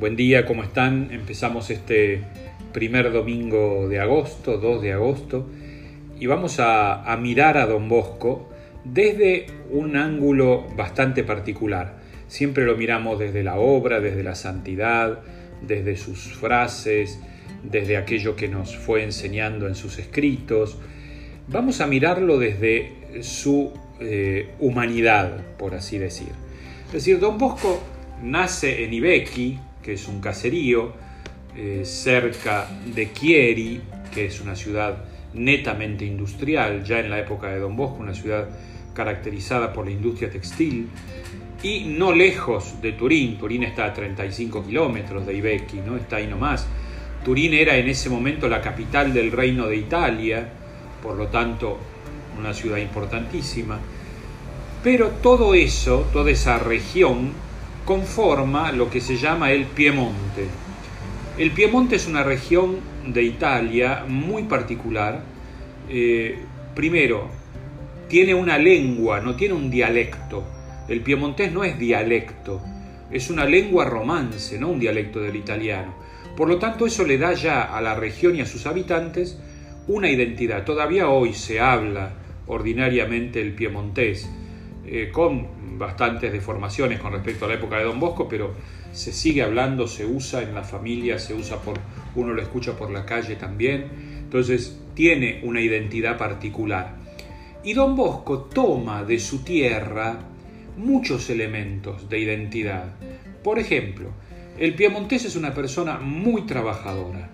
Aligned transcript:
Buen 0.00 0.16
día, 0.16 0.46
¿cómo 0.46 0.62
están? 0.62 1.10
Empezamos 1.12 1.68
este 1.68 2.22
primer 2.72 3.12
domingo 3.12 3.86
de 3.86 4.00
agosto, 4.00 4.56
2 4.56 4.80
de 4.80 4.94
agosto, 4.94 5.46
y 6.18 6.24
vamos 6.24 6.56
a, 6.58 7.14
mirar 7.20 7.58
a 7.58 7.66
Don 7.66 7.86
Bosco 7.90 8.48
desde 8.82 9.48
un 9.68 9.98
ángulo 9.98 10.66
bastante 10.74 11.22
particular. 11.22 11.98
Siempre 12.28 12.64
lo 12.64 12.78
miramos 12.78 13.18
desde 13.18 13.42
la 13.42 13.58
obra, 13.58 14.00
desde 14.00 14.22
la 14.22 14.34
santidad, 14.34 15.20
desde 15.60 15.98
sus 15.98 16.32
frases, 16.32 17.20
desde 17.62 17.98
aquello 17.98 18.36
que 18.36 18.48
nos 18.48 18.74
fue 18.74 19.04
enseñando 19.04 19.68
en 19.68 19.74
sus 19.74 19.98
escritos. 19.98 20.78
Vamos 21.46 21.82
a 21.82 21.86
mirarlo 21.86 22.38
desde 22.38 23.20
su 23.20 23.70
eh, 24.00 24.48
humanidad, 24.60 25.44
por 25.58 25.74
así 25.74 25.98
decir. 25.98 26.30
Es 26.86 26.92
decir, 26.92 27.18
Don 27.18 27.36
Bosco 27.36 27.82
nace 28.22 28.82
en 28.82 28.94
Ibequi, 28.94 29.58
que 29.82 29.94
es 29.94 30.08
un 30.08 30.20
caserío, 30.20 30.92
eh, 31.56 31.82
cerca 31.84 32.68
de 32.94 33.12
Chieri, 33.12 33.80
que 34.14 34.26
es 34.26 34.40
una 34.40 34.54
ciudad 34.54 35.04
netamente 35.34 36.04
industrial, 36.04 36.84
ya 36.84 37.00
en 37.00 37.10
la 37.10 37.18
época 37.18 37.48
de 37.48 37.60
Don 37.60 37.76
Bosco, 37.76 37.98
una 38.00 38.14
ciudad 38.14 38.48
caracterizada 38.94 39.72
por 39.72 39.86
la 39.86 39.92
industria 39.92 40.30
textil, 40.30 40.88
y 41.62 41.84
no 41.84 42.12
lejos 42.12 42.80
de 42.80 42.92
Turín. 42.92 43.38
Turín 43.38 43.64
está 43.64 43.86
a 43.86 43.92
35 43.92 44.64
kilómetros 44.64 45.26
de 45.26 45.34
Ibequi, 45.34 45.78
¿no? 45.78 45.96
está 45.96 46.16
ahí 46.16 46.26
nomás. 46.26 46.66
Turín 47.24 47.52
era 47.52 47.76
en 47.76 47.88
ese 47.88 48.08
momento 48.08 48.48
la 48.48 48.60
capital 48.60 49.12
del 49.12 49.30
reino 49.30 49.66
de 49.66 49.76
Italia, 49.76 50.48
por 51.02 51.16
lo 51.16 51.26
tanto 51.28 51.78
una 52.38 52.54
ciudad 52.54 52.78
importantísima. 52.78 53.78
Pero 54.82 55.08
todo 55.22 55.54
eso, 55.54 56.08
toda 56.12 56.30
esa 56.30 56.58
región, 56.58 57.32
conforma 57.90 58.70
lo 58.70 58.88
que 58.88 59.00
se 59.00 59.16
llama 59.16 59.50
el 59.50 59.64
Piemonte. 59.64 60.46
El 61.36 61.50
Piemonte 61.50 61.96
es 61.96 62.06
una 62.06 62.22
región 62.22 62.76
de 63.04 63.24
Italia 63.24 64.04
muy 64.06 64.44
particular. 64.44 65.24
Eh, 65.88 66.38
primero, 66.72 67.28
tiene 68.06 68.32
una 68.32 68.58
lengua, 68.58 69.20
no 69.20 69.34
tiene 69.34 69.54
un 69.54 69.72
dialecto. 69.72 70.44
El 70.86 71.00
piemontés 71.00 71.52
no 71.52 71.64
es 71.64 71.80
dialecto, 71.80 72.60
es 73.10 73.28
una 73.28 73.44
lengua 73.44 73.86
romance, 73.86 74.56
no 74.56 74.68
un 74.68 74.78
dialecto 74.78 75.18
del 75.18 75.34
italiano. 75.34 75.92
Por 76.36 76.46
lo 76.46 76.58
tanto, 76.58 76.86
eso 76.86 77.04
le 77.04 77.18
da 77.18 77.32
ya 77.32 77.62
a 77.62 77.80
la 77.80 77.96
región 77.96 78.36
y 78.36 78.40
a 78.40 78.46
sus 78.46 78.66
habitantes 78.66 79.36
una 79.88 80.08
identidad. 80.08 80.64
Todavía 80.64 81.08
hoy 81.08 81.32
se 81.34 81.58
habla 81.58 82.12
ordinariamente 82.46 83.42
el 83.42 83.52
piemontés, 83.52 84.30
eh, 84.84 85.10
con 85.12 85.78
bastantes 85.78 86.32
deformaciones 86.32 87.00
con 87.00 87.12
respecto 87.12 87.44
a 87.44 87.48
la 87.48 87.54
época 87.54 87.78
de 87.78 87.84
Don 87.84 88.00
Bosco, 88.00 88.28
pero 88.28 88.54
se 88.92 89.12
sigue 89.12 89.42
hablando, 89.42 89.86
se 89.86 90.04
usa 90.04 90.42
en 90.42 90.54
la 90.54 90.62
familia, 90.62 91.18
se 91.18 91.34
usa 91.34 91.58
por, 91.58 91.78
uno 92.14 92.32
lo 92.32 92.42
escucha 92.42 92.76
por 92.76 92.90
la 92.90 93.04
calle 93.04 93.36
también. 93.36 93.86
Entonces, 94.18 94.78
tiene 94.94 95.40
una 95.44 95.60
identidad 95.60 96.18
particular. 96.18 96.96
Y 97.62 97.74
Don 97.74 97.96
Bosco 97.96 98.40
toma 98.52 99.04
de 99.04 99.18
su 99.18 99.44
tierra 99.44 100.18
muchos 100.76 101.30
elementos 101.30 102.08
de 102.08 102.18
identidad. 102.18 102.94
Por 103.42 103.58
ejemplo, 103.58 104.10
el 104.58 104.74
piemontés 104.74 105.24
es 105.24 105.36
una 105.36 105.54
persona 105.54 105.98
muy 105.98 106.42
trabajadora. 106.42 107.30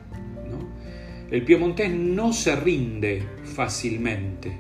El 1.30 1.42
piemontés 1.42 1.90
no 1.90 2.32
se 2.32 2.54
rinde 2.54 3.22
fácilmente. 3.42 4.56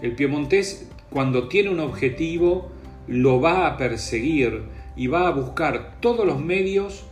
El 0.00 0.12
piemontés 0.12 0.88
cuando 1.16 1.48
tiene 1.48 1.70
un 1.70 1.80
objetivo 1.80 2.70
lo 3.08 3.40
va 3.40 3.66
a 3.66 3.78
perseguir 3.78 4.64
y 4.96 5.06
va 5.06 5.26
a 5.26 5.30
buscar 5.30 5.98
todos 6.00 6.26
los 6.26 6.38
medios 6.38 7.06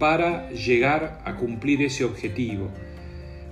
para 0.00 0.50
llegar 0.50 1.20
a 1.24 1.36
cumplir 1.36 1.80
ese 1.82 2.04
objetivo 2.04 2.68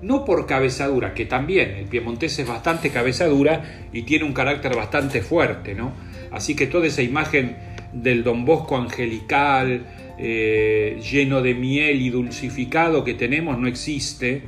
no 0.03 0.25
por 0.25 0.45
cabezadura, 0.47 1.15
que 1.15 1.25
también 1.25 1.77
el 1.77 1.85
piemontés 1.85 2.37
es 2.41 2.49
bastante 2.49 2.91
cabezadura 2.91 3.87
y 3.93 4.03
tiene 4.03 4.25
un 4.25 4.33
carácter 4.33 4.75
bastante 4.75 5.23
fuerte, 5.23 5.77
¿no? 5.77 5.93
Así 6.33 6.57
que 6.57 6.67
toda 6.67 6.89
esa 6.89 7.03
imagen 7.03 7.57
del 7.93 8.25
Don 8.25 8.45
Bosco 8.45 8.77
angelical, 8.77 9.87
eh, 10.19 11.01
lleno 11.09 11.43
de 11.43 11.55
miel 11.55 12.03
y 12.03 12.11
dulcificado 12.11 13.05
que 13.05 13.15
tenemos 13.15 13.57
no 13.57 13.69
existe. 13.69 14.43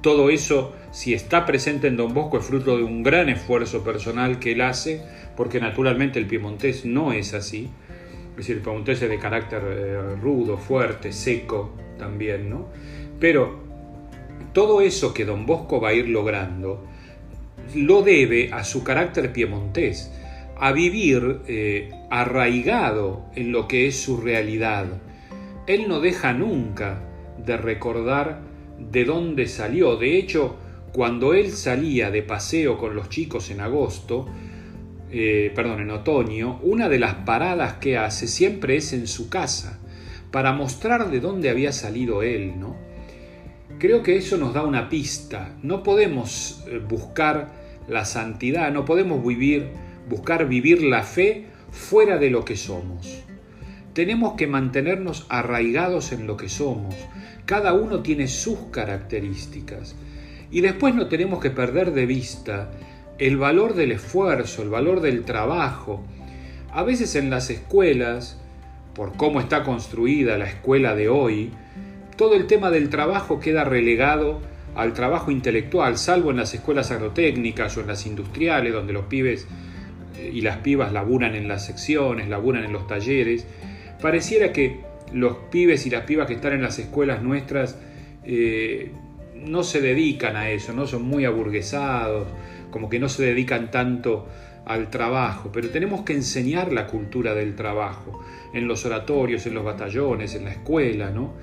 Todo 0.00 0.30
eso, 0.30 0.74
si 0.92 1.12
está 1.12 1.44
presente 1.44 1.86
en 1.86 1.96
Don 1.96 2.14
Bosco, 2.14 2.38
es 2.38 2.44
fruto 2.46 2.76
de 2.76 2.84
un 2.84 3.02
gran 3.02 3.28
esfuerzo 3.28 3.84
personal 3.84 4.38
que 4.38 4.52
él 4.52 4.62
hace, 4.62 5.02
porque 5.36 5.60
naturalmente 5.60 6.18
el 6.18 6.26
piemontés 6.26 6.86
no 6.86 7.12
es 7.12 7.34
así. 7.34 7.68
Es 8.30 8.36
decir, 8.36 8.56
el 8.56 8.62
piemontés 8.62 9.02
es 9.02 9.10
de 9.10 9.18
carácter 9.18 9.62
eh, 9.64 10.16
rudo, 10.20 10.56
fuerte, 10.56 11.12
seco 11.12 11.74
también, 11.98 12.48
¿no? 12.48 12.68
Pero 13.18 13.60
todo 14.54 14.80
eso 14.80 15.12
que 15.12 15.26
don 15.26 15.44
Bosco 15.44 15.80
va 15.80 15.90
a 15.90 15.94
ir 15.94 16.08
logrando 16.08 16.86
lo 17.74 18.02
debe 18.02 18.50
a 18.52 18.64
su 18.64 18.82
carácter 18.82 19.32
piemontés, 19.32 20.10
a 20.56 20.72
vivir 20.72 21.40
eh, 21.46 21.90
arraigado 22.10 23.26
en 23.34 23.52
lo 23.52 23.68
que 23.68 23.86
es 23.86 24.00
su 24.00 24.16
realidad. 24.16 24.86
Él 25.66 25.88
no 25.88 26.00
deja 26.00 26.32
nunca 26.32 27.02
de 27.38 27.56
recordar 27.56 28.49
de 28.90 29.04
dónde 29.04 29.46
salió. 29.46 29.96
De 29.96 30.16
hecho, 30.16 30.56
cuando 30.92 31.34
él 31.34 31.52
salía 31.52 32.10
de 32.10 32.22
paseo 32.22 32.78
con 32.78 32.94
los 32.94 33.08
chicos 33.08 33.50
en 33.50 33.60
agosto, 33.60 34.26
eh, 35.10 35.52
perdón, 35.54 35.80
en 35.80 35.90
otoño, 35.90 36.58
una 36.62 36.88
de 36.88 36.98
las 36.98 37.14
paradas 37.14 37.74
que 37.74 37.98
hace 37.98 38.26
siempre 38.26 38.76
es 38.76 38.92
en 38.92 39.06
su 39.06 39.28
casa, 39.28 39.80
para 40.30 40.52
mostrar 40.52 41.10
de 41.10 41.20
dónde 41.20 41.50
había 41.50 41.72
salido 41.72 42.22
él, 42.22 42.58
¿no? 42.58 42.76
Creo 43.78 44.02
que 44.02 44.16
eso 44.16 44.36
nos 44.36 44.52
da 44.54 44.62
una 44.62 44.88
pista. 44.88 45.56
No 45.62 45.82
podemos 45.82 46.62
eh, 46.68 46.78
buscar 46.78 47.50
la 47.88 48.04
santidad, 48.04 48.70
no 48.72 48.84
podemos 48.84 49.24
vivir, 49.26 49.70
buscar 50.08 50.46
vivir 50.48 50.82
la 50.82 51.02
fe 51.02 51.46
fuera 51.70 52.18
de 52.18 52.30
lo 52.30 52.44
que 52.44 52.56
somos. 52.56 53.24
Tenemos 53.94 54.34
que 54.34 54.46
mantenernos 54.46 55.26
arraigados 55.28 56.12
en 56.12 56.26
lo 56.26 56.36
que 56.36 56.48
somos. 56.48 56.94
Cada 57.46 57.72
uno 57.72 58.00
tiene 58.00 58.28
sus 58.28 58.58
características. 58.70 59.94
Y 60.50 60.60
después 60.60 60.94
no 60.94 61.06
tenemos 61.06 61.40
que 61.40 61.50
perder 61.50 61.92
de 61.92 62.06
vista 62.06 62.70
el 63.18 63.36
valor 63.36 63.74
del 63.74 63.92
esfuerzo, 63.92 64.62
el 64.62 64.70
valor 64.70 65.00
del 65.00 65.24
trabajo. 65.24 66.02
A 66.72 66.82
veces 66.82 67.14
en 67.16 67.30
las 67.30 67.50
escuelas, 67.50 68.38
por 68.94 69.16
cómo 69.16 69.40
está 69.40 69.62
construida 69.62 70.38
la 70.38 70.46
escuela 70.46 70.94
de 70.94 71.08
hoy, 71.08 71.50
todo 72.16 72.34
el 72.34 72.46
tema 72.46 72.70
del 72.70 72.88
trabajo 72.88 73.40
queda 73.40 73.64
relegado 73.64 74.40
al 74.74 74.92
trabajo 74.92 75.30
intelectual, 75.30 75.98
salvo 75.98 76.30
en 76.30 76.36
las 76.36 76.54
escuelas 76.54 76.90
agrotécnicas 76.90 77.76
o 77.76 77.80
en 77.80 77.88
las 77.88 78.06
industriales, 78.06 78.72
donde 78.72 78.92
los 78.92 79.06
pibes 79.06 79.46
eh, 80.16 80.30
y 80.32 80.40
las 80.40 80.58
pibas 80.58 80.92
laburan 80.92 81.34
en 81.34 81.48
las 81.48 81.66
secciones, 81.66 82.28
laburan 82.28 82.64
en 82.64 82.72
los 82.72 82.86
talleres. 82.86 83.46
Pareciera 84.00 84.52
que 84.52 84.80
los 85.12 85.36
pibes 85.50 85.86
y 85.86 85.90
las 85.90 86.04
pibas 86.04 86.26
que 86.26 86.34
están 86.34 86.52
en 86.52 86.62
las 86.62 86.78
escuelas 86.78 87.22
nuestras 87.22 87.78
eh, 88.24 88.92
no 89.34 89.62
se 89.62 89.80
dedican 89.80 90.36
a 90.36 90.50
eso, 90.50 90.72
no 90.72 90.86
son 90.86 91.02
muy 91.02 91.24
aburguesados, 91.24 92.28
como 92.70 92.88
que 92.88 92.98
no 92.98 93.08
se 93.08 93.24
dedican 93.24 93.70
tanto 93.70 94.28
al 94.66 94.90
trabajo, 94.90 95.50
pero 95.52 95.70
tenemos 95.70 96.02
que 96.02 96.12
enseñar 96.12 96.72
la 96.72 96.86
cultura 96.86 97.34
del 97.34 97.56
trabajo 97.56 98.22
en 98.52 98.68
los 98.68 98.84
oratorios, 98.84 99.46
en 99.46 99.54
los 99.54 99.64
batallones, 99.64 100.34
en 100.34 100.44
la 100.44 100.52
escuela, 100.52 101.10
¿no? 101.10 101.34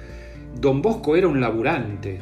Don 0.59 0.81
Bosco 0.81 1.15
era 1.15 1.27
un 1.27 1.41
laburante 1.41 2.19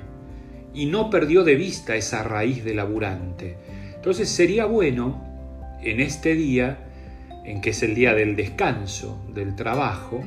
y 0.73 0.87
no 0.87 1.09
perdió 1.09 1.43
de 1.43 1.55
vista 1.55 1.95
esa 1.95 2.23
raíz 2.23 2.63
de 2.63 2.73
laburante. 2.73 3.57
Entonces 3.95 4.29
sería 4.29 4.65
bueno 4.65 5.23
en 5.81 5.99
este 5.99 6.33
día, 6.33 6.79
en 7.45 7.61
que 7.61 7.69
es 7.69 7.83
el 7.83 7.95
día 7.95 8.13
del 8.13 8.35
descanso, 8.35 9.23
del 9.33 9.55
trabajo, 9.55 10.23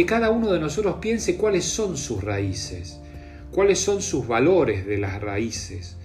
que 0.00 0.06
cada 0.06 0.30
uno 0.30 0.50
de 0.50 0.58
nosotros 0.58 0.96
piense 0.98 1.36
cuáles 1.36 1.66
son 1.66 1.98
sus 1.98 2.24
raíces, 2.24 2.98
cuáles 3.50 3.78
son 3.80 4.00
sus 4.00 4.26
valores 4.26 4.86
de 4.86 4.96
las 4.96 5.20
raíces. 5.20 5.98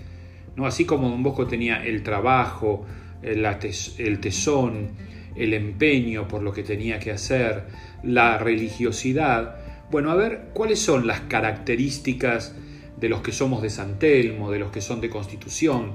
¿no? 0.58 0.66
Así 0.66 0.84
como 0.84 1.10
Don 1.10 1.24
Bosco 1.24 1.48
tenía 1.48 1.82
el 1.82 2.04
trabajo, 2.04 2.86
el 3.22 4.20
tesón, 4.20 4.90
el 5.38 5.54
empeño 5.54 6.28
por 6.28 6.44
lo 6.44 6.52
que 6.52 6.64
tenía 6.64 7.00
que 7.00 7.12
hacer, 7.12 7.68
la 8.04 8.38
religiosidad, 8.38 9.56
bueno, 9.90 10.12
a 10.12 10.16
ver, 10.16 10.50
¿cuáles 10.54 10.80
son 10.80 11.08
las 11.08 11.22
características 11.22 12.54
de 13.00 13.08
los 13.08 13.22
que 13.22 13.32
somos 13.32 13.62
de 13.62 13.70
San 13.70 13.98
Telmo, 13.98 14.52
de 14.52 14.60
los 14.60 14.72
que 14.72 14.82
son 14.82 15.00
de 15.00 15.10
Constitución, 15.10 15.94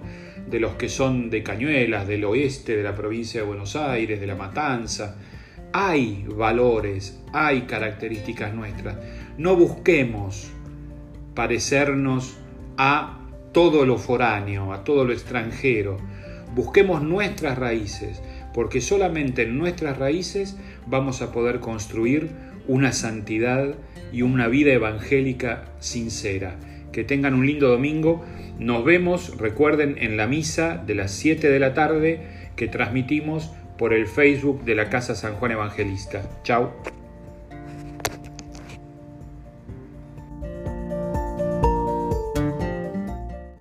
de 0.48 0.58
los 0.58 0.76
que 0.76 0.88
son 0.88 1.28
de 1.28 1.42
Cañuelas, 1.42 2.08
del 2.08 2.24
oeste, 2.24 2.78
de 2.78 2.82
la 2.82 2.94
provincia 2.94 3.42
de 3.42 3.46
Buenos 3.46 3.76
Aires, 3.76 4.18
de 4.20 4.26
La 4.26 4.36
Matanza? 4.36 5.16
hay 5.72 6.24
valores, 6.28 7.20
hay 7.32 7.62
características 7.62 8.54
nuestras. 8.54 8.96
No 9.38 9.56
busquemos 9.56 10.50
parecernos 11.34 12.36
a 12.76 13.18
todo 13.52 13.86
lo 13.86 13.98
foráneo, 13.98 14.72
a 14.72 14.84
todo 14.84 15.04
lo 15.04 15.12
extranjero. 15.12 15.98
Busquemos 16.54 17.02
nuestras 17.02 17.58
raíces, 17.58 18.22
porque 18.52 18.80
solamente 18.80 19.42
en 19.42 19.58
nuestras 19.58 19.98
raíces 19.98 20.56
vamos 20.86 21.22
a 21.22 21.32
poder 21.32 21.60
construir 21.60 22.30
una 22.66 22.92
santidad 22.92 23.74
y 24.12 24.22
una 24.22 24.48
vida 24.48 24.72
evangélica 24.72 25.66
sincera. 25.78 26.56
Que 26.92 27.04
tengan 27.04 27.34
un 27.34 27.46
lindo 27.46 27.68
domingo. 27.68 28.24
Nos 28.58 28.84
vemos, 28.84 29.38
recuerden, 29.38 29.96
en 29.98 30.16
la 30.16 30.26
misa 30.26 30.82
de 30.84 30.96
las 30.96 31.12
7 31.12 31.48
de 31.48 31.60
la 31.60 31.72
tarde 31.74 32.20
que 32.56 32.66
transmitimos 32.66 33.52
por 33.80 33.94
el 33.94 34.06
Facebook 34.06 34.62
de 34.62 34.74
la 34.74 34.90
Casa 34.90 35.14
San 35.14 35.36
Juan 35.36 35.52
Evangelista. 35.52 36.20
Chao. 36.44 36.99